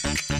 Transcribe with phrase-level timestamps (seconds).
[0.00, 0.37] Thank you.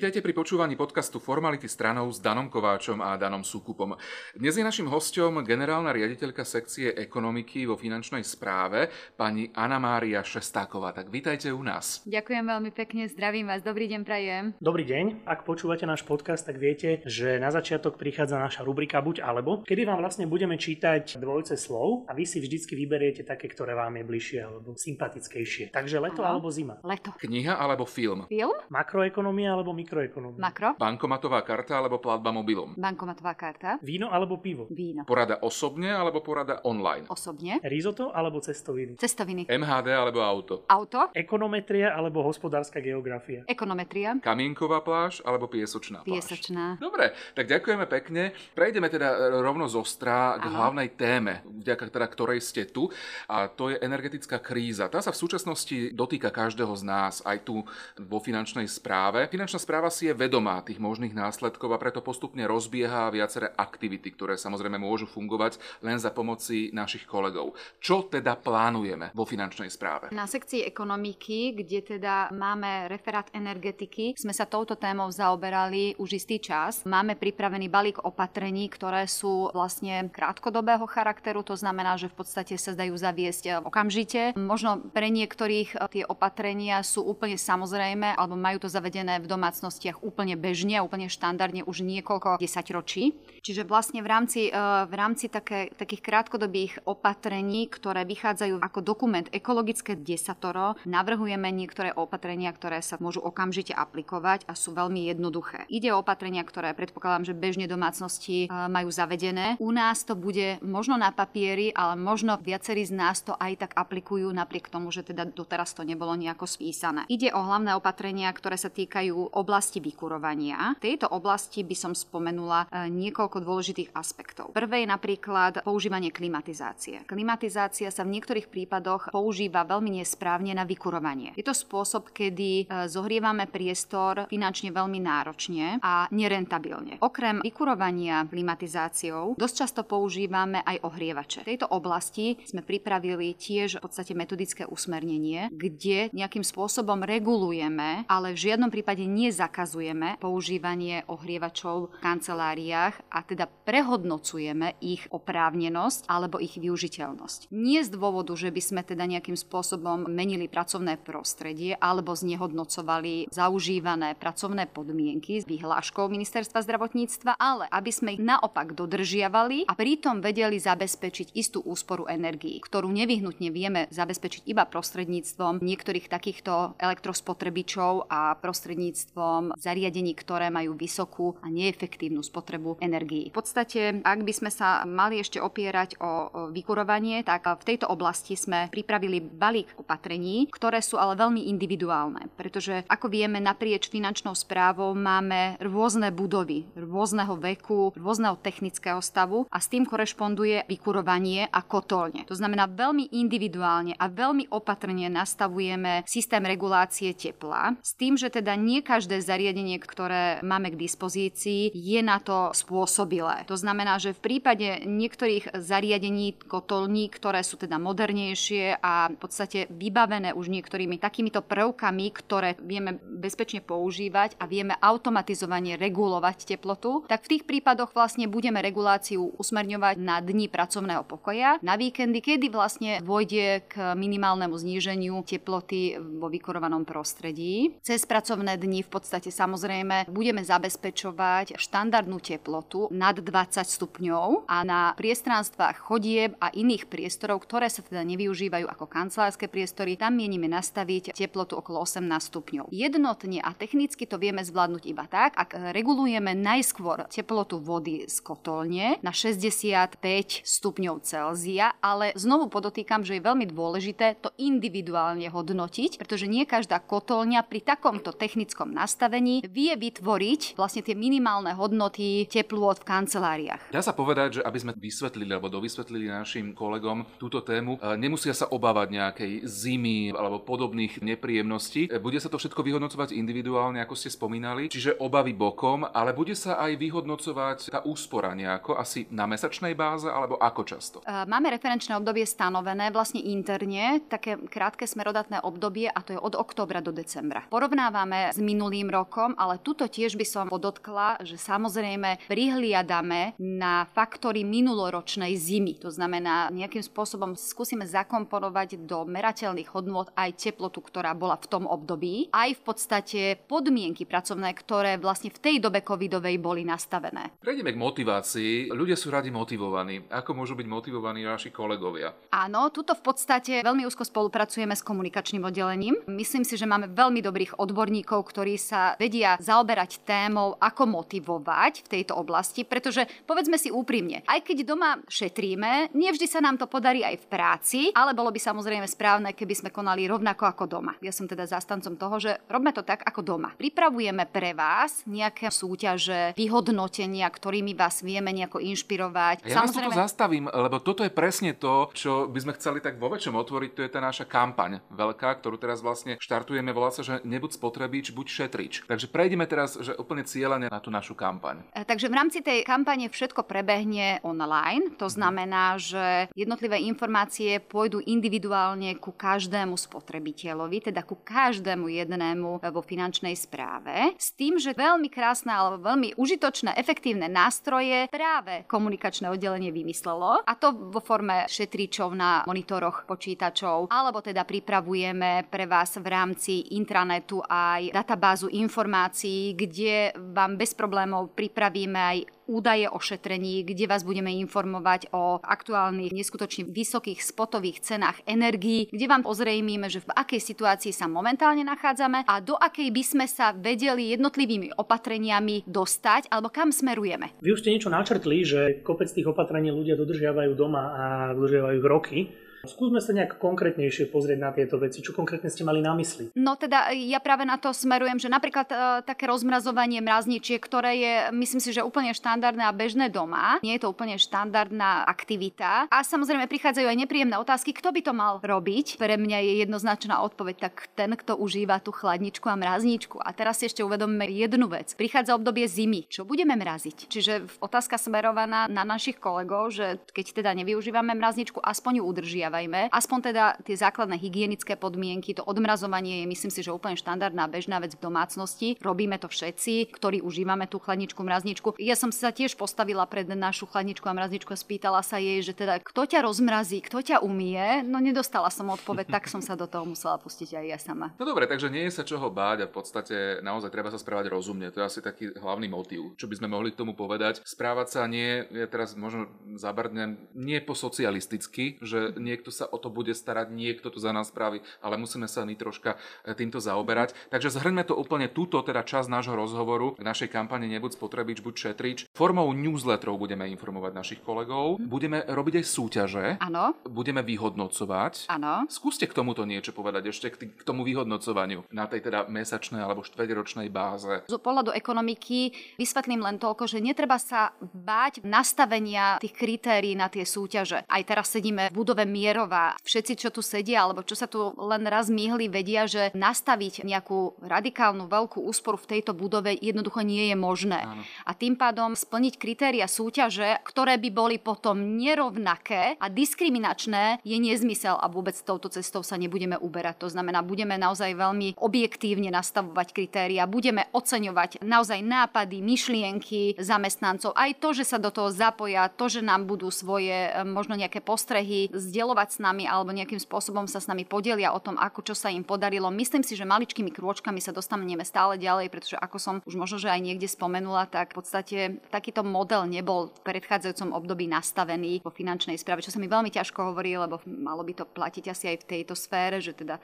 [0.00, 4.00] Vítajte pri počúvaní podcastu Formality stranov s Danom Kováčom a Danom Súkupom.
[4.32, 8.88] Dnes je našim hostom generálna riaditeľka sekcie ekonomiky vo finančnej správe,
[9.20, 10.96] pani Anna Mária Šestáková.
[10.96, 12.00] Tak vítajte u nás.
[12.08, 14.44] Ďakujem veľmi pekne, zdravím vás, dobrý deň prajem.
[14.56, 19.20] Dobrý deň, ak počúvate náš podcast, tak viete, že na začiatok prichádza naša rubrika Buď
[19.20, 23.76] alebo, kedy vám vlastne budeme čítať dvojce slov a vy si vždycky vyberiete také, ktoré
[23.76, 25.76] vám je bližšie alebo sympatickejšie.
[25.76, 26.32] Takže leto Aha.
[26.32, 26.80] alebo zima.
[26.88, 27.12] Leto.
[27.20, 28.24] Kniha alebo film?
[28.32, 28.56] Film?
[28.72, 30.38] Makroekonomia alebo mikroekonomia?
[30.38, 30.68] Makro?
[30.78, 32.78] Bankomatová karta alebo platba mobilom?
[32.78, 33.82] Bankomatová karta?
[33.82, 34.70] Víno alebo pivo?
[34.70, 35.02] Víno.
[35.02, 37.10] Porada osobne alebo porada online?
[37.10, 37.58] Osobne?
[37.66, 38.94] Risotto alebo cestoviny?
[38.94, 39.50] Cestoviny.
[39.50, 40.62] MHD alebo auto?
[40.70, 41.10] Auto?
[41.10, 43.42] Ekonometria alebo hospodárska geografia?
[43.50, 44.14] Ekonometria?
[44.22, 46.22] Kamienková pláž alebo piesočná pláž?
[46.22, 46.78] Piesočná.
[46.78, 48.30] Dobre, tak ďakujeme pekne.
[48.54, 50.54] Prejdeme teda e, rovno z ostra k Áno.
[50.54, 52.86] hlavnej téme, vďaka teda ktorej ste tu,
[53.26, 54.86] a to je energetická kríza.
[54.86, 57.64] Tá sa v súčasnosti dotýka každého z nás, aj tu
[57.98, 59.24] vo finančnej správe.
[59.26, 64.36] Finančná správa si je vedomá tých možných následkov a preto postupne rozbieha viaceré aktivity, ktoré
[64.36, 67.56] samozrejme môžu fungovať len za pomoci našich kolegov.
[67.80, 70.10] Čo teda plánujeme vo finančnej správe?
[70.10, 76.42] Na sekcii ekonomiky, kde teda máme referát energetiky, sme sa touto témou zaoberali už istý
[76.42, 76.82] čas.
[76.82, 82.74] Máme pripravený balík opatrení, ktoré sú vlastne krátkodobého charakteru, to znamená, že v podstate sa
[82.74, 84.34] dajú zaviesť okamžite.
[84.34, 89.30] Možno pre niektorých tie opatrenia sú úplne samozrejme, alebo majú to zavedené v
[89.70, 93.14] domácnostiach úplne bežne, úplne štandardne už niekoľko desaťročí.
[93.40, 94.52] Čiže vlastne v rámci, e,
[94.90, 102.50] v rámci také, takých krátkodobých opatrení, ktoré vychádzajú ako dokument ekologické desatoro, navrhujeme niektoré opatrenia,
[102.50, 105.70] ktoré sa môžu okamžite aplikovať a sú veľmi jednoduché.
[105.70, 109.54] Ide o opatrenia, ktoré predpokladám, že bežne domácnosti e, majú zavedené.
[109.62, 113.72] U nás to bude možno na papieri, ale možno viacerí z nás to aj tak
[113.78, 117.06] aplikujú napriek tomu, že teda doteraz to nebolo nejako spísané.
[117.06, 120.78] Ide o hlavné opatrenia, ktoré sa týkajú oblasti vykurovania.
[120.78, 124.54] V tejto oblasti by som spomenula e, niekoľko dôležitých aspektov.
[124.54, 127.02] Prvé je napríklad používanie klimatizácie.
[127.10, 131.34] Klimatizácia sa v niektorých prípadoch používa veľmi nesprávne na vykurovanie.
[131.34, 137.02] Je to spôsob, kedy e, zohrievame priestor finančne veľmi náročne a nerentabilne.
[137.02, 141.40] Okrem vykurovania klimatizáciou dosť často používame aj ohrievače.
[141.42, 148.36] V tejto oblasti sme pripravili tiež v podstate metodické usmernenie, kde nejakým spôsobom regulujeme, ale
[148.36, 149.02] v žiadnom prípade
[149.40, 157.48] nezakazujeme používanie ohrievačov v kanceláriách a teda prehodnocujeme ich oprávnenosť alebo ich využiteľnosť.
[157.48, 164.12] Nie z dôvodu, že by sme teda nejakým spôsobom menili pracovné prostredie alebo znehodnocovali zaužívané
[164.20, 170.60] pracovné podmienky s vyhláškou Ministerstva zdravotníctva, ale aby sme ich naopak dodržiavali a pritom vedeli
[170.60, 179.29] zabezpečiť istú úsporu energií, ktorú nevyhnutne vieme zabezpečiť iba prostredníctvom niektorých takýchto elektrospotrebičov a prostredníctvom
[179.56, 183.30] zariadení, ktoré majú vysokú a neefektívnu spotrebu energií.
[183.30, 186.10] V podstate, ak by sme sa mali ešte opierať o
[186.50, 192.82] vykurovanie, tak v tejto oblasti sme pripravili balík opatrení, ktoré sú ale veľmi individuálne, pretože
[192.88, 199.68] ako vieme, naprieč finančnou správou máme rôzne budovy, rôzneho veku, rôzneho technického stavu a s
[199.68, 202.24] tým korešponduje vykurovanie a kotolne.
[202.26, 208.56] To znamená, veľmi individuálne a veľmi opatrne nastavujeme systém regulácie tepla s tým, že teda
[208.56, 213.44] nie každé zariadenie, ktoré máme k dispozícii, je na to spôsobilé.
[213.50, 219.66] To znamená, že v prípade niektorých zariadení kotolní, ktoré sú teda modernejšie a v podstate
[219.68, 227.26] vybavené už niektorými takýmito prvkami, ktoré vieme bezpečne používať a vieme automatizovane regulovať teplotu, tak
[227.26, 233.02] v tých prípadoch vlastne budeme reguláciu usmerňovať na dni pracovného pokoja, na víkendy, kedy vlastne
[233.02, 237.74] dôjde k minimálnemu zníženiu teploty vo vykurovanom prostredí.
[237.82, 244.94] Cez pracovné dni v podstate samozrejme budeme zabezpečovať štandardnú teplotu nad 20 stupňov a na
[244.94, 251.18] priestranstvách chodieb a iných priestorov, ktoré sa teda nevyužívajú ako kancelárske priestory, tam mienime nastaviť
[251.18, 252.70] teplotu okolo 18 stupňov.
[252.70, 259.00] Jednotne a technicky to vieme zvládnuť iba tak, ak regulujeme najskôr teplotu vody z kotolne
[259.02, 259.98] na 65
[260.46, 266.44] stupňov stupňov Celzia, ale znovu podotýkam, že je veľmi dôležité to individuálne hodnotiť, pretože nie
[266.44, 268.99] každá kotolňa pri takomto technickom nastavení
[269.48, 273.72] vie vytvoriť vlastne tie minimálne hodnoty teplôt v kanceláriách.
[273.72, 278.36] Dá sa povedať, že aby sme vysvetlili alebo dovysvetlili našim kolegom túto tému, e, nemusia
[278.36, 281.88] sa obávať nejakej zimy alebo podobných nepríjemností.
[281.88, 286.36] E, bude sa to všetko vyhodnocovať individuálne, ako ste spomínali, čiže obavy bokom, ale bude
[286.36, 290.96] sa aj vyhodnocovať tá úspora nejako, asi na mesačnej báze alebo ako často?
[291.06, 296.34] E, máme referenčné obdobie stanovené vlastne interne, také krátke smerodatné obdobie a to je od
[296.34, 297.46] októbra do decembra.
[297.46, 304.42] Porovnávame s minulým rokom, ale tuto tiež by som podotkla, že samozrejme prihliadame na faktory
[304.42, 305.78] minuloročnej zimy.
[305.80, 311.64] To znamená, nejakým spôsobom skúsime zakomponovať do merateľných hodnôt aj teplotu, ktorá bola v tom
[311.70, 317.30] období, aj v podstate podmienky pracovné, ktoré vlastne v tej dobe covidovej boli nastavené.
[317.38, 318.52] Prejdeme k motivácii.
[318.74, 320.10] Ľudia sú radi motivovaní.
[320.10, 322.10] Ako môžu byť motivovaní naši kolegovia?
[322.34, 325.94] Áno, tuto v podstate veľmi úzko spolupracujeme s komunikačným oddelením.
[326.08, 331.90] Myslím si, že máme veľmi dobrých odborníkov, ktorí sa vedia zaoberať témou, ako motivovať v
[331.98, 337.02] tejto oblasti, pretože povedzme si úprimne, aj keď doma šetríme, nevždy sa nám to podarí
[337.02, 340.92] aj v práci, ale bolo by samozrejme správne, keby sme konali rovnako ako doma.
[341.04, 343.52] Ja som teda zastancom toho, že robme to tak ako doma.
[343.56, 349.46] Pripravujeme pre vás nejaké súťaže, vyhodnotenia, ktorými vás vieme nejako inšpirovať.
[349.46, 349.94] Ja samozrejme...
[349.94, 353.70] to zastavím, lebo toto je presne to, čo by sme chceli tak vo väčšom otvoriť,
[353.76, 358.12] to je tá naša kampaň veľká, ktorú teraz vlastne štartujeme, volá sa, že nebuď spotrebič,
[358.14, 358.26] buď
[358.70, 358.86] šetrič.
[358.86, 361.66] Takže prejdeme teraz, že úplne cieľane na tú našu kampaň.
[361.74, 365.14] E, takže v rámci tej kampane všetko prebehne online, to mhm.
[365.18, 373.34] znamená, že jednotlivé informácie pôjdu individuálne ku každému spotrebiteľovi, teda ku každému jednému vo finančnej
[373.34, 380.44] správe, s tým, že veľmi krásne alebo veľmi užitočné, efektívne nástroje práve komunikačné oddelenie vymyslelo
[380.44, 386.76] a to vo forme šetričov na monitoroch počítačov, alebo teda pripravujeme pre vás v rámci
[386.76, 392.18] intranetu aj databázu informácií, kde vám bez problémov pripravíme aj
[392.50, 399.06] údaje o šetrení, kde vás budeme informovať o aktuálnych neskutočne vysokých spotových cenách energií, kde
[399.06, 403.54] vám ozrejmíme, že v akej situácii sa momentálne nachádzame a do akej by sme sa
[403.54, 407.38] vedeli jednotlivými opatreniami dostať alebo kam smerujeme.
[407.38, 411.04] Vy už ste niečo načrtli, že kopec tých opatrení ľudia dodržiavajú doma a
[411.38, 412.49] dodržiavajú roky.
[412.60, 415.00] Skúsme sa nejak konkrétnejšie pozrieť na tieto veci.
[415.00, 416.28] Čo konkrétne ste mali na mysli?
[416.36, 421.14] No teda ja práve na to smerujem, že napríklad e, také rozmrazovanie mrazničiek, ktoré je,
[421.32, 423.56] myslím si, že úplne štandardné a bežné doma.
[423.64, 425.88] Nie je to úplne štandardná aktivita.
[425.88, 429.00] A samozrejme prichádzajú aj nepríjemné otázky, kto by to mal robiť.
[429.00, 433.24] Pre mňa je jednoznačná odpoveď, tak ten, kto užíva tú chladničku a mrazničku.
[433.24, 434.92] A teraz si ešte uvedomíme jednu vec.
[435.00, 436.12] Prichádza obdobie zimy.
[436.12, 437.08] Čo budeme mraziť?
[437.08, 437.32] Čiže
[437.64, 442.90] otázka smerovaná na našich kolegov, že keď teda nevyužívame mrazničku, aspoň ju udržia nedržiavajme.
[442.90, 447.78] Aspoň teda tie základné hygienické podmienky, to odmrazovanie je myslím si, že úplne štandardná bežná
[447.78, 448.74] vec v domácnosti.
[448.82, 451.78] Robíme to všetci, ktorí užívame tú chladničku, mrazničku.
[451.78, 455.54] Ja som sa tiež postavila pred našu chladničku a mrazničku a spýtala sa jej, že
[455.54, 457.86] teda kto ťa rozmrazí, kto ťa umie.
[457.86, 461.14] No nedostala som odpoveď, tak som sa do toho musela pustiť aj ja sama.
[461.16, 464.32] No dobre, takže nie je sa čoho báť a v podstate naozaj treba sa správať
[464.34, 464.74] rozumne.
[464.74, 467.44] To je asi taký hlavný motív, čo by sme mohli k tomu povedať.
[467.46, 472.80] Správať sa nie, ja teraz možno zabrdnem, nie po socialisticky, že nie niekto sa o
[472.80, 476.56] to bude starať, niekto to za nás spraví, ale musíme sa my troška e, týmto
[476.56, 477.12] zaoberať.
[477.28, 481.54] Takže zhrňme to úplne túto teda čas nášho rozhovoru v našej kampane Nebuď spotrebič, buď
[481.68, 481.98] šetrič.
[482.16, 486.72] Formou newsletterov budeme informovať našich kolegov, budeme robiť aj súťaže, Áno.
[486.88, 488.32] budeme vyhodnocovať.
[488.32, 488.64] Áno.
[488.72, 493.68] Skúste k tomuto niečo povedať ešte k tomu vyhodnocovaniu na tej teda mesačnej alebo štvrťročnej
[493.68, 494.24] báze.
[494.24, 500.24] Z pohľadu ekonomiky vysvetlím len toľko, že netreba sa báť nastavenia tých kritérií na tie
[500.24, 500.86] súťaže.
[500.86, 504.54] Aj teraz sedíme v budove Mier Mierová, všetci, čo tu sedia, alebo čo sa tu
[504.54, 510.30] len raz myhli, vedia, že nastaviť nejakú radikálnu veľkú úsporu v tejto budove jednoducho nie
[510.30, 510.86] je možné.
[510.86, 511.02] Áno.
[511.26, 517.98] A tým pádom splniť kritéria súťaže, ktoré by boli potom nerovnaké a diskriminačné, je nezmysel
[517.98, 520.06] a vôbec touto cestou sa nebudeme uberať.
[520.06, 527.58] To znamená, budeme naozaj veľmi objektívne nastavovať kritéria, budeme oceňovať naozaj nápady, myšlienky zamestnancov, aj
[527.58, 531.66] to, že sa do toho zapoja, to, že nám budú svoje eh, možno nejaké postrehy
[531.74, 535.14] zdieľovať diskutovať s nami alebo nejakým spôsobom sa s nami podelia o tom, ako čo
[535.16, 535.88] sa im podarilo.
[535.88, 539.88] Myslím si, že maličkými krôčkami sa dostaneme stále ďalej, pretože ako som už možno, že
[539.88, 541.58] aj niekde spomenula, tak v podstate
[541.88, 546.74] takýto model nebol v predchádzajúcom období nastavený vo finančnej správe, čo sa mi veľmi ťažko
[546.74, 549.80] hovorí, lebo malo by to platiť asi aj v tejto sfére, že teda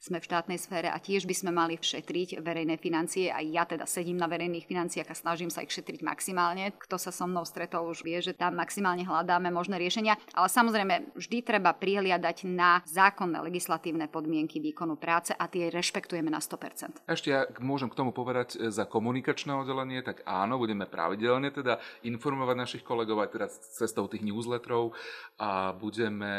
[0.00, 3.28] sme v štátnej sfére a tiež by sme mali šetriť verejné financie.
[3.28, 6.72] A ja teda sedím na verejných financiách a snažím sa ich šetriť maximálne.
[6.80, 10.16] Kto sa so mnou stretol, už vie, že tam maximálne hľadáme možné riešenia.
[10.32, 16.40] Ale samozrejme, vždy treba prihliadať na zákonné legislatívne podmienky výkonu práce a tie rešpektujeme na
[16.40, 17.04] 100%.
[17.04, 21.76] Ešte ja môžem k tomu povedať e, za komunikačné oddelenie, tak áno, budeme pravidelne teda
[22.08, 24.96] informovať našich kolegov aj teda cestou tých newsletterov
[25.36, 26.32] a budeme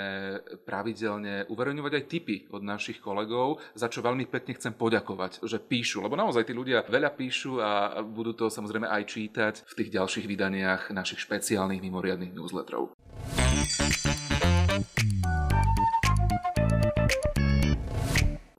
[0.65, 6.05] pravidelne uverejňovať aj tipy od našich kolegov, za čo veľmi pekne chcem poďakovať, že píšu,
[6.05, 10.25] lebo naozaj tí ľudia veľa píšu a budú to samozrejme aj čítať v tých ďalších
[10.29, 12.93] vydaniach našich špeciálnych mimoriadných newsletterov.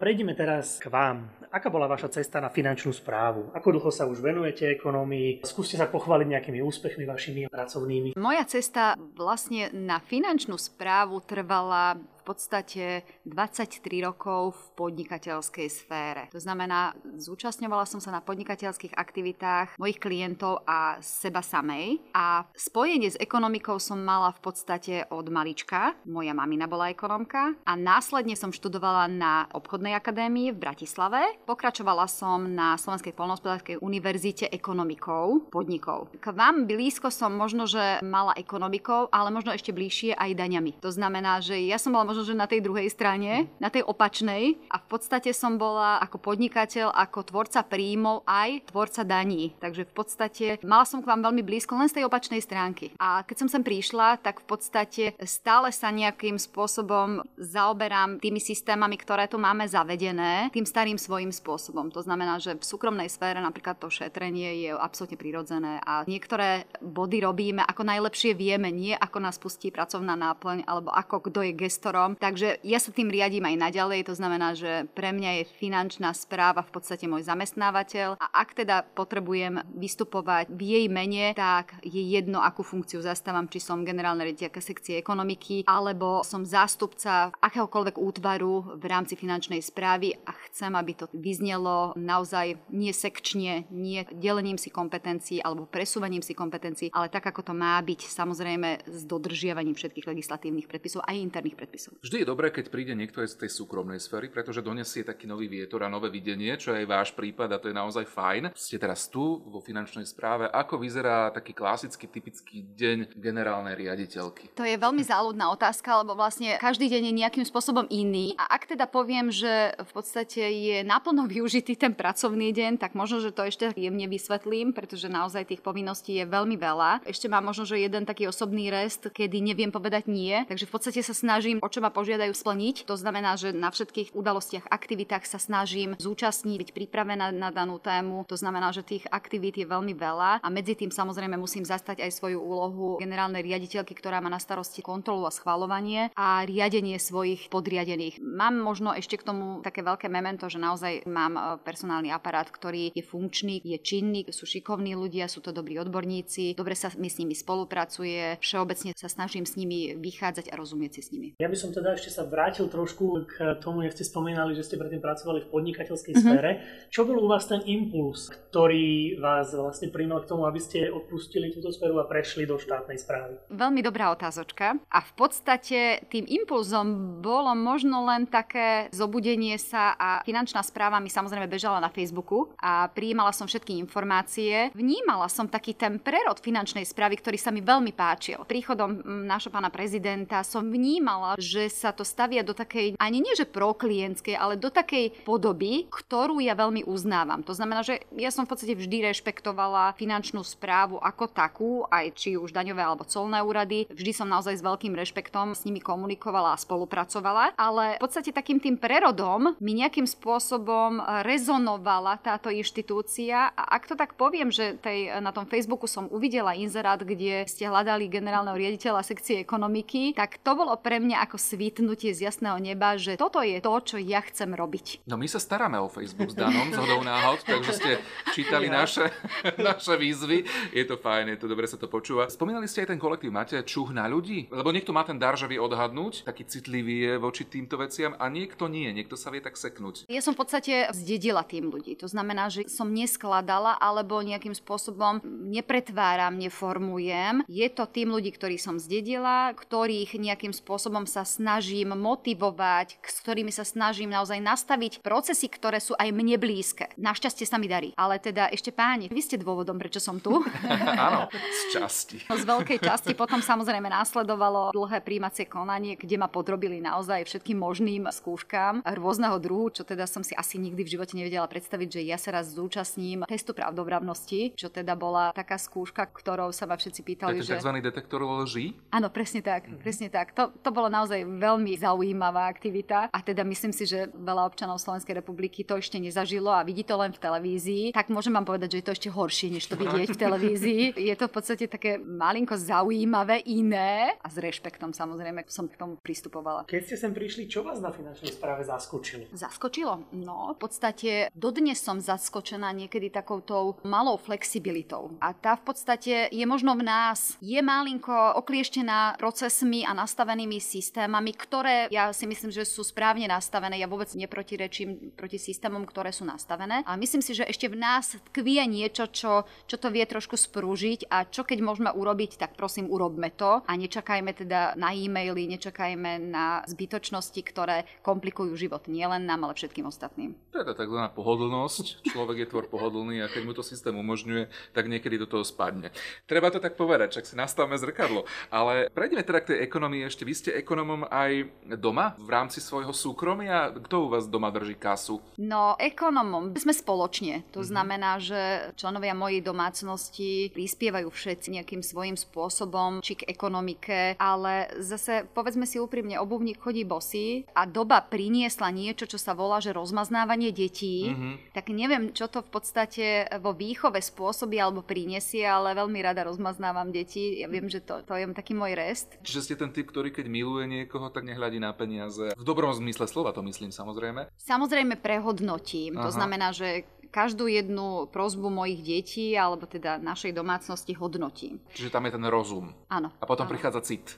[0.02, 1.30] Prejdeme teraz k vám.
[1.52, 3.54] Aká bola vaša cesta na finančnú správu?
[3.54, 5.46] Ako dlho sa už venujete ekonomii?
[5.46, 8.18] Skúste sa pochváliť nejakými úspechmi vašimi pracovnými.
[8.18, 16.22] Moja cesta vlastne na finančnú správu trvala v podstate 23 rokov v podnikateľskej sfére.
[16.30, 23.10] To znamená, zúčastňovala som sa na podnikateľských aktivitách mojich klientov a seba samej a spojenie
[23.10, 25.98] s ekonomikou som mala v podstate od malička.
[26.06, 31.42] Moja mamina bola ekonomka a následne som študovala na obchodnej akadémii v Bratislave.
[31.42, 36.14] Pokračovala som na Slovenskej polnohospodárskej univerzite ekonomikou podnikov.
[36.22, 40.78] K vám blízko som možno, že mala ekonomikou, ale možno ešte bližšie aj daňami.
[40.78, 44.60] To znamená, že ja som bola možno, že na tej druhej strane, na tej opačnej
[44.68, 49.56] a v podstate som bola ako podnikateľ, ako tvorca príjmov aj tvorca daní.
[49.56, 52.92] Takže v podstate mala som k vám veľmi blízko len z tej opačnej stránky.
[53.00, 59.00] A keď som sem prišla, tak v podstate stále sa nejakým spôsobom zaoberám tými systémami,
[59.00, 61.88] ktoré tu máme zavedené, tým starým svojím spôsobom.
[61.96, 67.24] To znamená, že v súkromnej sfére napríklad to šetrenie je absolútne prirodzené a niektoré body
[67.24, 72.01] robíme ako najlepšie vieme, nie ako nás pustí pracovná náplň alebo ako kto je gestorom
[72.02, 72.18] sektorom.
[72.18, 76.62] Takže ja sa tým riadím aj naďalej, to znamená, že pre mňa je finančná správa
[76.62, 82.42] v podstate môj zamestnávateľ a ak teda potrebujem vystupovať v jej mene, tak je jedno,
[82.42, 88.84] akú funkciu zastávam, či som generálna riaditeľka sekcie ekonomiky, alebo som zástupca akéhokoľvek útvaru v
[88.86, 95.42] rámci finančnej správy a chcem, aby to vyznelo naozaj nie sekčne, nie delením si kompetencií
[95.42, 100.70] alebo presúvaním si kompetencií, ale tak, ako to má byť, samozrejme s dodržiavaním všetkých legislatívnych
[100.70, 101.91] predpisov aj interných predpisov.
[102.00, 105.50] Vždy je dobré, keď príde niekto aj z tej súkromnej sféry, pretože donesie taký nový
[105.50, 108.56] vietor a nové videnie, čo je aj váš prípad a to je naozaj fajn.
[108.56, 110.48] Ste teraz tu vo finančnej správe.
[110.48, 114.54] Ako vyzerá taký klasický, typický deň generálnej riaditeľky?
[114.56, 118.38] To je veľmi záľudná otázka, lebo vlastne každý deň je nejakým spôsobom iný.
[118.38, 123.20] A ak teda poviem, že v podstate je naplno využitý ten pracovný deň, tak možno,
[123.20, 127.02] že to ešte jemne vysvetlím, pretože naozaj tých povinností je veľmi veľa.
[127.02, 130.46] Ešte mám možno, že jeden taký osobný rest, kedy neviem povedať nie.
[130.46, 132.86] Takže v podstate sa snažím, o ma požiadajú splniť.
[132.86, 138.22] To znamená, že na všetkých udalostiach, aktivitách sa snažím zúčastniť, byť pripravená na danú tému.
[138.30, 142.10] To znamená, že tých aktivít je veľmi veľa a medzi tým samozrejme musím zastať aj
[142.14, 148.22] svoju úlohu generálnej riaditeľky, ktorá má na starosti kontrolu a schvalovanie a riadenie svojich podriadených.
[148.22, 152.94] Mám možno ešte k tomu také veľké memento, že naozaj mám e, personálny aparát, ktorý
[152.94, 157.18] je funkčný, je činný, sú šikovní ľudia, sú to dobrí odborníci, dobre sa mi s
[157.18, 161.28] nimi spolupracuje, všeobecne sa snažím s nimi vychádzať a rozumieť si s nimi.
[161.40, 164.76] Ja by som teda ešte sa vrátil trošku k tomu, jak ste spomínali, že ste
[164.78, 166.32] predtým pracovali v podnikateľskej mm-hmm.
[166.32, 166.50] sfére.
[166.92, 171.50] Čo bol u vás ten impuls, ktorý vás vlastne primal k tomu, aby ste opustili
[171.50, 173.40] túto sféru a prešli do štátnej správy?
[173.50, 174.76] Veľmi dobrá otázočka.
[174.92, 181.08] A v podstate tým impulzom bolo možno len také zobudenie sa a finančná správa mi
[181.08, 184.68] samozrejme bežala na Facebooku a prijímala som všetky informácie.
[184.76, 188.42] Vnímala som taký ten prerod finančnej správy, ktorý sa mi veľmi páčil.
[188.44, 193.38] Príchodom nášho pána prezidenta som vnímala, že že sa to stavia do takej, ani nie
[193.38, 197.46] že proklientskej, ale do takej podoby, ktorú ja veľmi uznávam.
[197.46, 202.34] To znamená, že ja som v podstate vždy rešpektovala finančnú správu ako takú, aj či
[202.34, 203.86] už daňové alebo colné úrady.
[203.94, 208.58] Vždy som naozaj s veľkým rešpektom s nimi komunikovala a spolupracovala, ale v podstate takým
[208.58, 215.22] tým prerodom mi nejakým spôsobom rezonovala táto inštitúcia a ak to tak poviem, že tej,
[215.22, 220.56] na tom Facebooku som uvidela inzerát, kde ste hľadali generálneho riaditeľa sekcie ekonomiky, tak to
[220.58, 224.56] bolo pre mňa ako svítnutie z jasného neba, že toto je to, čo ja chcem
[224.56, 225.04] robiť.
[225.04, 227.90] No my sa staráme o Facebook s Danom, z hodou náhod, takže ste
[228.32, 229.12] čítali naše,
[229.60, 230.48] naše výzvy.
[230.72, 232.32] Je to fajn, je to dobre sa to počúva.
[232.32, 234.48] Spomínali ste aj ten kolektív, máte čuch na ľudí?
[234.48, 238.32] Lebo niekto má ten dar, že vie odhadnúť, taký citlivý je voči týmto veciam a
[238.32, 240.08] niekto nie, niekto sa vie tak seknúť.
[240.08, 242.00] Ja som v podstate zdedila tým ľudí.
[242.00, 245.20] To znamená, že som neskladala alebo nejakým spôsobom
[245.52, 247.44] nepretváram, neformujem.
[247.44, 253.18] Je to tým ľudí, ktorí som zdedila, ktorých nejakým spôsobom sa snažím snažím motivovať, s
[253.18, 256.86] ktorými sa snažím naozaj nastaviť procesy, ktoré sú aj mne blízke.
[256.94, 257.90] Našťastie sa mi darí.
[257.98, 260.38] Ale teda ešte páni, vy ste dôvodom, prečo som tu.
[261.06, 262.22] Áno, z časti.
[262.42, 268.06] z veľkej časti potom samozrejme následovalo dlhé príjmacie konanie, kde ma podrobili naozaj všetkým možným
[268.06, 272.22] skúškám rôzneho druhu, čo teda som si asi nikdy v živote nevedela predstaviť, že ja
[272.22, 277.42] sa raz zúčastním testu pravdobravnosti, čo teda bola taká skúška, ktorou sa ma všetci pýtali,
[277.42, 277.58] Taký že...
[277.58, 277.72] tzv.
[277.82, 278.78] detektor lží?
[278.94, 279.82] Áno, presne tak, mm-hmm.
[279.82, 280.30] presne tak.
[280.38, 285.18] To, to bolo naozaj veľmi zaujímavá aktivita a teda myslím si, že veľa občanov Slovenskej
[285.18, 287.84] republiky to ešte nezažilo a vidí to len v televízii.
[287.92, 290.82] Tak môžem vám povedať, že je to ešte horšie, než to vidieť v televízii.
[291.12, 295.98] Je to v podstate také malinko zaujímavé, iné a s rešpektom samozrejme som k tomu
[296.00, 296.64] pristupovala.
[296.68, 299.28] Keď ste sem prišli, čo vás na finančnej správe zaskočilo?
[299.34, 300.08] Zaskočilo?
[300.16, 305.18] No, v podstate dodnes som zaskočená niekedy takoutou malou flexibilitou.
[305.20, 311.11] A tá v podstate je možno v nás, je malinko oklieštená procesmi a nastavenými systémami,
[311.20, 313.76] ktoré ja si myslím, že sú správne nastavené.
[313.76, 316.86] Ja vôbec neprotirečím proti systémom, ktoré sú nastavené.
[316.88, 321.10] A myslím si, že ešte v nás tkvie niečo, čo, čo to vie trošku sprúžiť
[321.10, 326.22] a čo keď môžeme urobiť, tak prosím urobme to a nečakajme teda na e-maily, nečakajme
[326.22, 330.38] na zbytočnosti, ktoré komplikujú život nielen nám, ale všetkým ostatným.
[330.54, 331.00] To je tá tzv.
[331.16, 332.06] pohodlnosť.
[332.12, 335.90] Človek je tvor pohodlný a keď mu to systém umožňuje, tak niekedy do toho spadne.
[336.28, 338.28] Treba to tak povedať, čak si nastavme zrkadlo.
[338.52, 340.22] Ale prejdeme teda k tej ekonomii ešte.
[340.22, 343.72] Vy ste ekonomom aj doma v rámci svojho súkromia?
[343.72, 345.22] Kto u vás doma drží kasu?
[345.38, 347.46] No, ekonomom sme spoločne.
[347.50, 347.70] To mm-hmm.
[347.70, 355.26] znamená, že členovia mojej domácnosti prispievajú všetci nejakým svojím spôsobom, či k ekonomike, ale zase
[355.30, 360.52] povedzme si úprimne, obuvník chodí bosý a doba priniesla niečo, čo sa volá, že rozmaznávanie
[360.52, 361.34] detí, mm-hmm.
[361.56, 363.06] tak neviem, čo to v podstate
[363.40, 367.40] vo výchove spôsobí alebo prinesie, ale veľmi rada rozmaznávam deti.
[367.40, 369.08] Ja viem, že to, to je taký môj rest.
[369.24, 372.36] Čiže ste ten typ, ktorý keď miluje niekoho, tak nehľadí na peniaze.
[372.36, 374.28] V dobrom zmysle slova to myslím samozrejme.
[374.36, 375.96] Samozrejme prehodnotím.
[375.96, 376.04] Aha.
[376.04, 381.60] To znamená, že každú jednu prozbu mojich detí, alebo teda našej domácnosti hodnotím.
[381.76, 382.72] Čiže tam je ten rozum.
[382.88, 383.12] Áno.
[383.20, 383.52] A potom áno.
[383.52, 384.16] prichádza cit.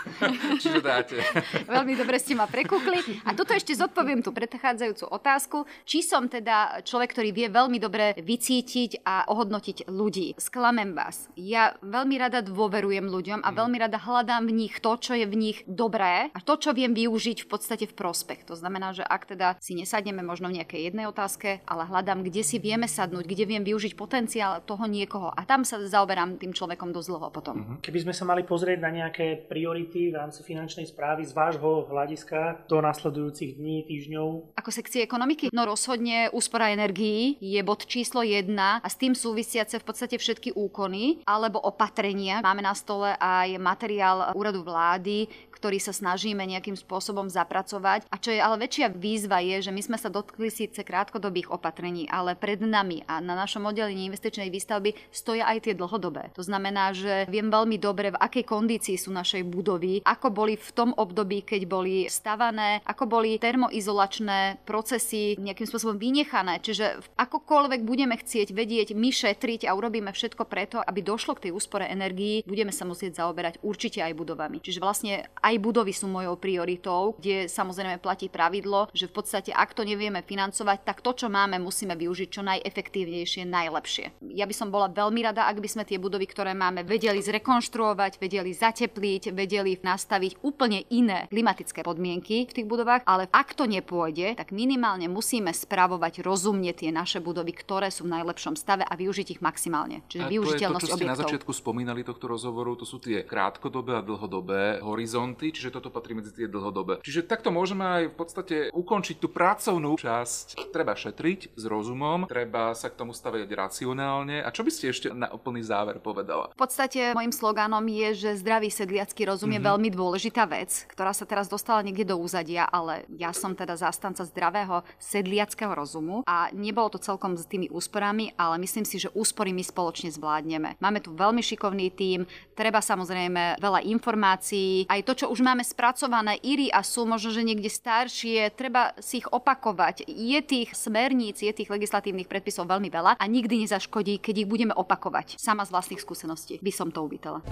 [0.62, 1.20] Čiže dáte.
[1.68, 3.22] Veľmi dobre ste ma prekúkli.
[3.28, 5.68] A toto ešte zodpoviem tú predchádzajúcu otázku.
[5.84, 10.40] Či som teda človek, ktorý vie veľmi dobre vycítiť a ohodnotiť ľudí.
[10.40, 11.28] Sklamem vás.
[11.36, 13.56] Ja veľmi rada dôverujem ľuďom a mhm.
[13.60, 16.96] veľmi rada hľadám v nich to, čo je v nich dobré a to, čo viem
[16.96, 18.48] využiť v podstate v prospech.
[18.48, 22.46] To znamená, že ak teda si nesadneme možno v nejakej jednej otázke, ale hľadám, kde
[22.46, 25.34] si vieme sadnúť, kde viem využiť potenciál toho niekoho.
[25.34, 27.56] A tam sa zaoberám tým človekom dosť dlho potom.
[27.58, 27.76] Uh-huh.
[27.82, 32.70] Keby sme sa mali pozrieť na nejaké priority v rámci finančnej správy z vášho hľadiska
[32.70, 34.54] do nasledujúcich dní, týždňov?
[34.54, 35.50] Ako sekcie ekonomiky?
[35.50, 40.54] No rozhodne úspora energií je bod číslo jedna a s tým súvisiace v podstate všetky
[40.54, 42.38] úkony alebo opatrenia.
[42.46, 45.26] Máme na stole aj materiál úradu vlády,
[45.60, 48.08] ktorý sa snažíme nejakým spôsobom zapracovať.
[48.08, 52.08] A čo je ale väčšia výzva je, že my sme sa dotkli síce krátkodobých opatrení,
[52.08, 56.32] ale pred nami a na našom oddelení investičnej výstavby stoja aj tie dlhodobé.
[56.32, 60.70] To znamená, že viem veľmi dobre, v akej kondícii sú našej budovy, ako boli v
[60.72, 66.64] tom období, keď boli stavané, ako boli termoizolačné procesy nejakým spôsobom vynechané.
[66.64, 71.52] Čiže akokoľvek budeme chcieť vedieť, my šetriť a urobíme všetko preto, aby došlo k tej
[71.52, 74.62] úspore energii, budeme sa musieť zaoberať určite aj budovami.
[74.62, 79.72] Čiže vlastne aj budovy sú mojou prioritou, kde samozrejme platí pravidlo, že v podstate ak
[79.74, 84.06] to nevieme financovať, tak to, čo máme, musíme využiť čo najefektívnejšie, najlepšie.
[84.36, 88.20] Ja by som bola veľmi rada, ak by sme tie budovy, ktoré máme, vedeli zrekonštruovať,
[88.20, 94.36] vedeli zatepliť, vedeli nastaviť úplne iné klimatické podmienky v tých budovách, ale ak to nepôjde,
[94.36, 99.38] tak minimálne musíme spravovať rozumne tie naše budovy, ktoré sú v najlepšom stave a využiť
[99.38, 100.04] ich maximálne.
[100.12, 101.16] Čiže využiteľnosť to je to, čo ste objektov.
[101.16, 105.88] na začiatku spomínali tohto rozhovoru, to sú tie krátkodobé a dlhodobé horizonty horizonty, čiže toto
[105.88, 107.00] patrí medzi tie dlhodobé.
[107.00, 110.68] Čiže takto môžeme aj v podstate ukončiť tú pracovnú časť.
[110.68, 114.44] Treba šetriť s rozumom, treba sa k tomu stavať racionálne.
[114.44, 116.52] A čo by ste ešte na úplný záver povedala?
[116.52, 119.56] V podstate môjim slogánom je, že zdravý sedliacký rozum mm-hmm.
[119.56, 119.68] je mhm.
[119.72, 124.22] veľmi dôležitá vec, ktorá sa teraz dostala niekde do úzadia, ale ja som teda zástanca
[124.28, 129.54] zdravého sedliackého rozumu a nebolo to celkom s tými úsporami, ale myslím si, že úspory
[129.54, 130.76] my spoločne zvládneme.
[130.82, 132.26] Máme tu veľmi šikovný tím,
[132.58, 137.46] treba samozrejme veľa informácií, aj to, čo už máme spracované IRI a sú možno, že
[137.46, 140.10] niekde staršie, treba si ich opakovať.
[140.10, 144.74] Je tých smerníc, je tých legislatívnych predpisov veľmi veľa a nikdy nezaškodí, keď ich budeme
[144.74, 145.38] opakovať.
[145.38, 147.46] Sama z vlastných skúseností by som to uvítala.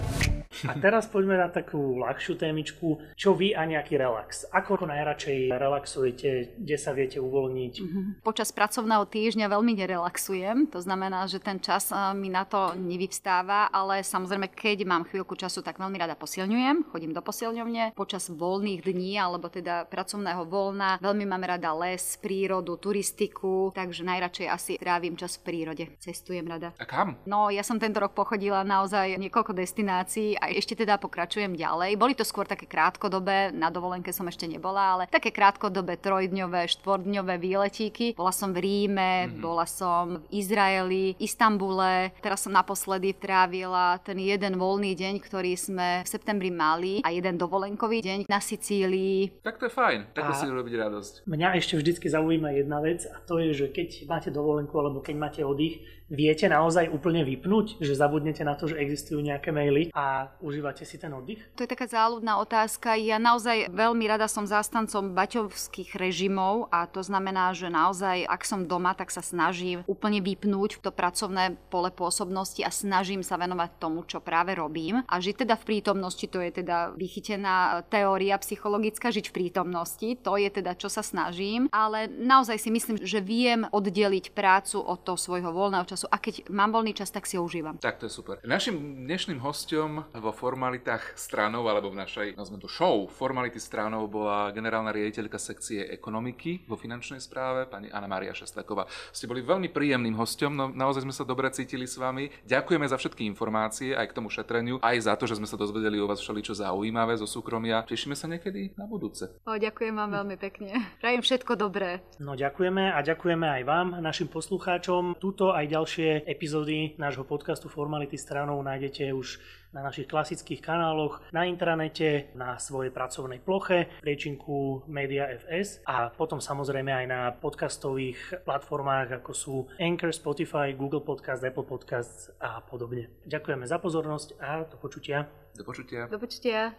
[0.67, 2.99] A teraz poďme na takú ľahšiu témičku.
[3.15, 4.43] Čo vy a nejaký relax?
[4.51, 6.59] Ako najradšej relaxujete?
[6.59, 7.73] Kde sa viete uvoľniť?
[7.79, 8.05] Mm-hmm.
[8.25, 10.67] Počas pracovného týždňa veľmi nerelaxujem.
[10.73, 15.61] To znamená, že ten čas mi na to nevyvstáva, ale samozrejme, keď mám chvíľku času,
[15.61, 16.89] tak veľmi rada posilňujem.
[16.89, 17.93] Chodím do posilňovne pracovne.
[17.93, 24.47] Počas voľných dní, alebo teda pracovného voľna, veľmi máme rada les, prírodu, turistiku, takže najradšej
[24.49, 25.85] asi trávim čas v prírode.
[26.01, 26.73] Cestujem rada.
[26.81, 27.19] A kam?
[27.29, 31.99] No, ja som tento rok pochodila naozaj niekoľko destinácií a ešte teda pokračujem ďalej.
[31.99, 37.35] Boli to skôr také krátkodobé, na dovolenke som ešte nebola, ale také krátkodobé trojdňové, štvordňové
[37.37, 38.17] výletíky.
[38.17, 39.41] Bola som v Ríme, mm-hmm.
[39.43, 46.01] bola som v Izraeli, Istambule, teraz som naposledy trávila ten jeden voľný deň, ktorý sme
[46.05, 49.43] v septembri mali a jeden dovolenkový deň na Sicílii.
[49.43, 51.13] Tak to je fajn, takto si urobiť radosť.
[51.27, 55.15] Mňa ešte vždycky zaujíma jedna vec a to je, že keď máte dovolenku alebo keď
[55.19, 60.33] máte oddych, viete naozaj úplne vypnúť, že zabudnete na to, že existujú nejaké maily a
[60.41, 61.39] užívate si ten oddych?
[61.55, 62.97] To je taká záľudná otázka.
[62.97, 68.65] Ja naozaj veľmi rada som zástancom baťovských režimov a to znamená, že naozaj, ak som
[68.65, 74.03] doma, tak sa snažím úplne vypnúť to pracovné pole pôsobnosti a snažím sa venovať tomu,
[74.09, 75.05] čo práve robím.
[75.05, 80.33] A žiť teda v prítomnosti, to je teda vychytená teória psychologická, žiť v prítomnosti, to
[80.41, 81.69] je teda, čo sa snažím.
[81.69, 86.15] Ale naozaj si myslím, že viem oddeliť prácu od toho svojho voľného času času a
[86.15, 87.75] keď mám voľný čas, tak si ho užívam.
[87.75, 88.39] Tak to je super.
[88.47, 94.55] Našim dnešným hostom vo formalitách stranov, alebo v našej, nazvime to show, formality stranov bola
[94.55, 98.87] generálna riaditeľka sekcie ekonomiky vo finančnej správe, pani Anna Maria Šestaková.
[99.11, 102.31] Ste boli veľmi príjemným hostom, no naozaj sme sa dobre cítili s vami.
[102.47, 105.99] Ďakujeme za všetky informácie, aj k tomu šetreniu, aj za to, že sme sa dozvedeli
[105.99, 107.83] o vás všeličo zaujímavé zo súkromia.
[107.83, 109.27] Tešíme sa niekedy na budúce.
[109.43, 110.71] O, ďakujem vám veľmi pekne.
[111.01, 111.99] Prajem všetko dobré.
[112.21, 115.17] No ďakujeme a ďakujeme aj vám, našim poslucháčom.
[115.17, 119.41] Tuto aj ďalšie Ďalšie epizódy nášho podcastu Formality stranou nájdete už
[119.73, 126.37] na našich klasických kanáloch, na intranete, na svojej pracovnej ploche, priečinku Media FS a potom
[126.37, 133.09] samozrejme aj na podcastových platformách ako sú Anchor, Spotify, Google Podcast, Apple Podcast a podobne.
[133.25, 135.25] Ďakujeme za pozornosť a do počutia.
[135.57, 136.05] Do počutia.
[136.05, 136.77] Do počutia.